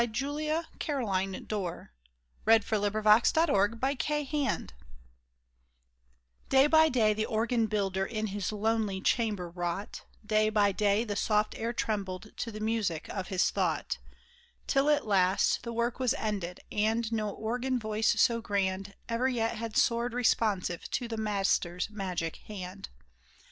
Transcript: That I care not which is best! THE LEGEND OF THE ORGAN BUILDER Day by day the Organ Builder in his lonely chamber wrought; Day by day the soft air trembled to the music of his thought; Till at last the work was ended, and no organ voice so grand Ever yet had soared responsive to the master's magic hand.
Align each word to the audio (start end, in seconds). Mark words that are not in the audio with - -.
That 0.01 0.07
I 0.19 0.65
care 0.79 1.03
not 1.03 1.13
which 1.15 1.35
is 1.35 1.41
best! 1.43 2.65
THE 2.67 2.79
LEGEND 2.79 2.95
OF 3.05 3.45
THE 3.45 3.53
ORGAN 3.53 3.77
BUILDER 3.77 4.73
Day 6.49 6.65
by 6.65 6.89
day 6.89 7.13
the 7.13 7.27
Organ 7.27 7.67
Builder 7.67 8.03
in 8.07 8.25
his 8.33 8.51
lonely 8.51 8.99
chamber 8.99 9.47
wrought; 9.47 10.01
Day 10.25 10.49
by 10.49 10.71
day 10.71 11.03
the 11.03 11.15
soft 11.15 11.53
air 11.55 11.71
trembled 11.71 12.35
to 12.35 12.51
the 12.51 12.59
music 12.59 13.09
of 13.09 13.27
his 13.27 13.51
thought; 13.51 13.99
Till 14.65 14.89
at 14.89 15.05
last 15.05 15.61
the 15.61 15.71
work 15.71 15.99
was 15.99 16.15
ended, 16.15 16.61
and 16.71 17.11
no 17.11 17.29
organ 17.29 17.77
voice 17.77 18.19
so 18.19 18.41
grand 18.41 18.95
Ever 19.07 19.27
yet 19.27 19.57
had 19.57 19.77
soared 19.77 20.15
responsive 20.15 20.89
to 20.89 21.07
the 21.07 21.17
master's 21.17 21.91
magic 21.91 22.37
hand. 22.47 22.89